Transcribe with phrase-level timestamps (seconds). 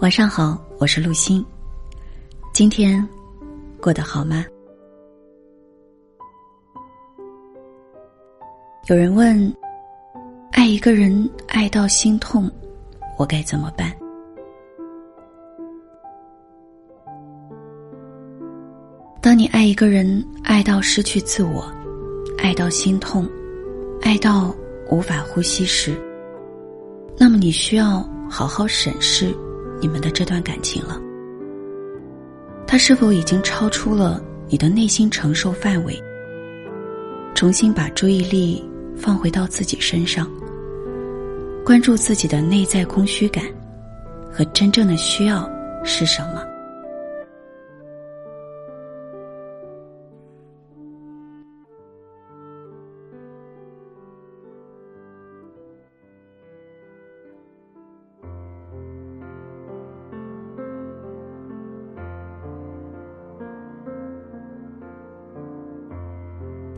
[0.00, 1.44] 晚上好，我是陆欣。
[2.54, 3.06] 今天
[3.82, 4.42] 过得好吗？
[8.88, 9.54] 有人问：
[10.52, 12.50] 爱一个人爱到心痛，
[13.18, 13.94] 我该怎么办？
[19.20, 21.70] 当你爱一个人爱到失去自我，
[22.38, 23.28] 爱到心痛，
[24.00, 24.54] 爱到
[24.90, 25.94] 无法呼吸时，
[27.18, 29.36] 那么你需要好好审视。
[29.80, 31.00] 你们的这段感情了，
[32.66, 36.00] 他是否已经超出了你的内心承受范围？
[37.34, 38.62] 重新把注意力
[38.96, 40.30] 放回到自己身上，
[41.64, 43.44] 关注自己的内在空虚感
[44.30, 45.48] 和真正的需要
[45.82, 46.44] 是什么？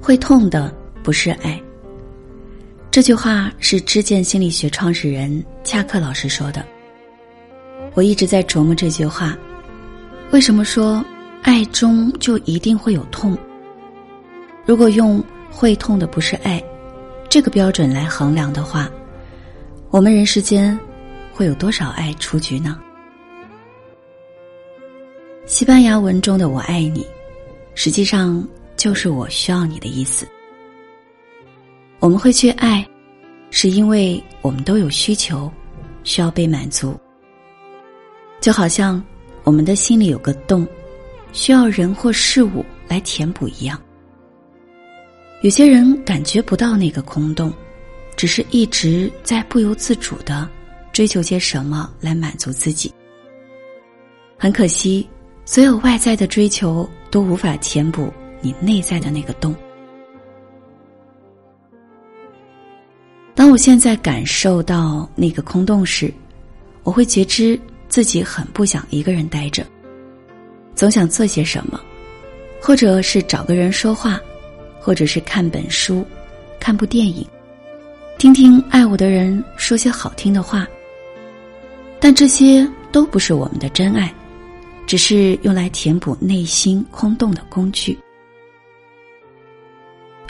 [0.02, 1.62] 会痛的不是爱。
[2.90, 6.66] 这句话是知见心理学创始人恰克老师说的。
[7.94, 9.38] 我一直在琢磨这句话：
[10.32, 11.02] 为什么说
[11.42, 13.38] 爱中就一定会有痛？
[14.66, 16.60] 如果用“会痛的不是爱”
[17.30, 18.90] 这个标准来衡量的话，
[19.90, 20.76] 我们人世间
[21.32, 22.76] 会有多少爱出局呢？
[25.46, 27.06] 西班牙文中的“我爱你”，
[27.76, 28.44] 实际上。
[28.82, 30.26] 就是我需要你的意思。
[32.00, 32.84] 我们会去爱，
[33.48, 35.48] 是因为我们都有需求，
[36.02, 36.98] 需要被满足。
[38.40, 39.00] 就好像
[39.44, 40.66] 我们的心里有个洞，
[41.32, 43.80] 需要人或事物来填补一样。
[45.42, 47.52] 有些人感觉不到那个空洞，
[48.16, 50.50] 只是一直在不由自主的
[50.92, 52.92] 追求些什么来满足自己。
[54.36, 55.08] 很可惜，
[55.44, 58.12] 所有外在的追求都无法填补。
[58.42, 59.54] 你内在的那个洞。
[63.34, 66.12] 当我现在感受到那个空洞时，
[66.82, 67.58] 我会觉知
[67.88, 69.64] 自己很不想一个人待着，
[70.74, 71.80] 总想做些什么，
[72.60, 74.20] 或者是找个人说话，
[74.80, 76.04] 或者是看本书、
[76.60, 77.26] 看部电影，
[78.18, 80.66] 听听爱我的人说些好听的话。
[81.98, 84.12] 但这些都不是我们的真爱，
[84.86, 87.98] 只是用来填补内心空洞的工具。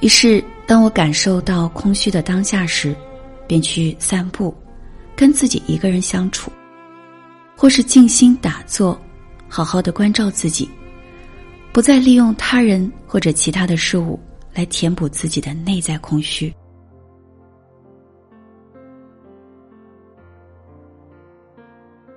[0.02, 2.92] 于是，当我感受到空虚的当下时，
[3.46, 4.52] 便去散步，
[5.14, 6.50] 跟自己一个人相处，
[7.56, 9.00] 或是静心打坐，
[9.48, 10.68] 好好的关照自己，
[11.72, 14.18] 不再利用他人或者其他的事物
[14.52, 16.52] 来填补自己的内在空虚。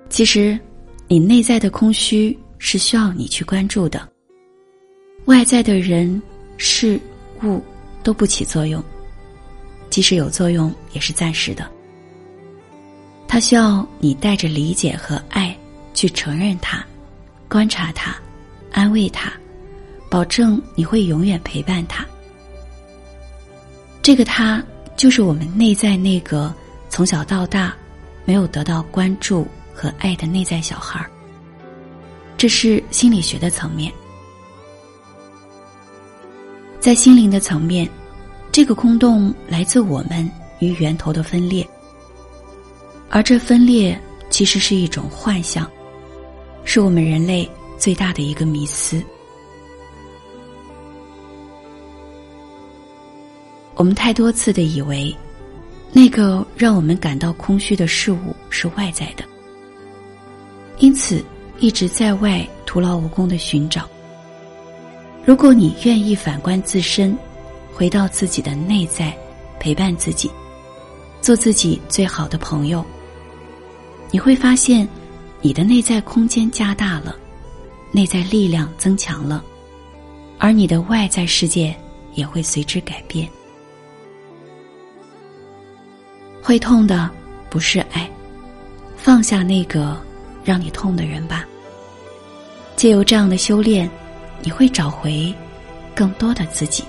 [0.09, 0.59] 其实，
[1.07, 4.09] 你内在的空虚是需要你去关注的。
[5.25, 6.19] 外在的人
[6.57, 7.00] 事
[7.44, 7.62] 物。
[8.06, 8.84] 都不起作用，
[9.90, 11.68] 即使有作用，也是暂时的。
[13.28, 15.58] 他需要你带着理解和爱
[15.96, 16.86] 去承认他，
[17.50, 18.16] 观察他，
[18.72, 19.34] 安慰他，
[20.08, 22.06] 保证你会永远陪伴他。
[24.04, 24.64] 这个他，
[24.96, 26.54] 就是我们内在那个
[26.88, 27.76] 从小到大
[28.24, 31.10] 没有得到关注和爱的内在小孩儿。
[32.38, 33.92] 这是心理学的层面。
[36.85, 37.90] 在心灵的层面，
[38.51, 40.29] 这个空洞来自我们
[40.59, 41.68] 与源头的分裂，
[43.09, 45.68] 而这分裂其实是一种幻象，
[46.63, 49.03] 是我们人类最大的一个迷思。
[53.73, 55.12] 我们太多次的以为，
[55.91, 59.25] 那个让我们感到空虚的事物是外在的，
[60.78, 61.25] 因此
[61.57, 63.90] 一直在外徒劳无功的寻找。
[65.25, 67.17] 如果你愿意反观自身，
[67.73, 69.11] 回到自己的内在，
[69.59, 70.29] 陪伴自己，
[71.20, 72.85] 做自己最好的朋友，
[74.11, 74.88] 你会发现，
[75.41, 77.16] 你的内在空间加大了，
[77.91, 79.44] 内在力量增强了，
[80.38, 81.76] 而你的外在世界
[82.14, 83.28] 也会随之改变。
[86.40, 87.09] 会痛的
[87.50, 88.08] 不是爱，
[88.96, 90.00] 放下那个
[90.44, 91.44] 让你痛的人吧。
[92.76, 93.90] 借由这样的修炼。
[94.41, 95.34] 你会找回
[95.93, 96.84] 更多的自己。